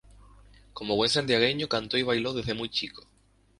[0.73, 3.05] Como buen santiagueño cantó y bailó desde muy chico.